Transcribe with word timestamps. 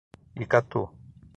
Icatu 0.43 0.81